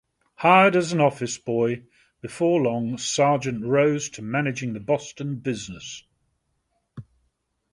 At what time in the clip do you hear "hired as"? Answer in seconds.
0.37-0.91